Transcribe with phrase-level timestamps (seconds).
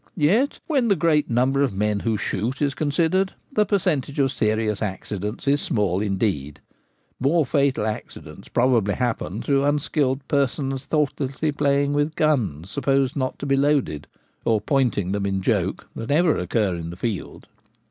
[0.17, 4.31] Yet, when the great number of men who shoot is con sidered, the percentage of
[4.31, 6.59] serious accidents is small indeed;
[7.19, 12.99] more fatal accidents probably happen through unskilled persons thoughtlessly playing with Starlings Quick to Learn.
[13.13, 14.07] 199 guns supposed not to be loaded,
[14.43, 17.45] or pointing them in joke, than ever occur in the field.